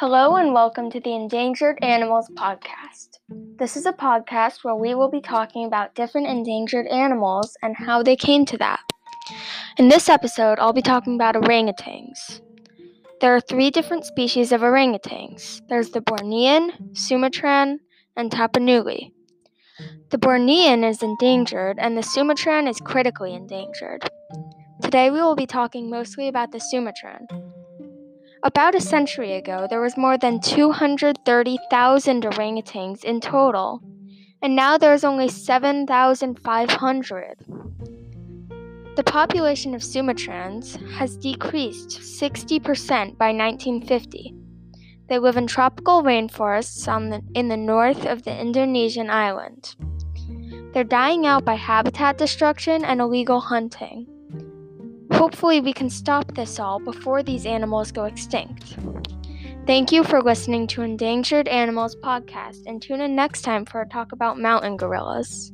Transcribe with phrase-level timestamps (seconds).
[0.00, 3.18] Hello and welcome to the Endangered Animals Podcast.
[3.58, 8.04] This is a podcast where we will be talking about different endangered animals and how
[8.04, 8.78] they came to that.
[9.76, 12.40] In this episode, I'll be talking about orangutans.
[13.20, 17.80] There are three different species of orangutans there's the Bornean, Sumatran,
[18.16, 19.10] and Tapanuli.
[20.10, 24.08] The Bornean is endangered, and the Sumatran is critically endangered.
[24.80, 27.26] Today, we will be talking mostly about the Sumatran.
[28.44, 33.82] About a century ago, there was more than 230,000 orangutans in total,
[34.40, 37.44] and now there is only 7,500.
[38.94, 44.36] The population of Sumatrans has decreased 60% by 1950.
[45.08, 49.74] They live in tropical rainforests the, in the north of the Indonesian island.
[50.72, 54.06] They're dying out by habitat destruction and illegal hunting.
[55.12, 58.76] Hopefully, we can stop this all before these animals go extinct.
[59.66, 63.88] Thank you for listening to Endangered Animals Podcast and tune in next time for a
[63.88, 65.52] talk about mountain gorillas.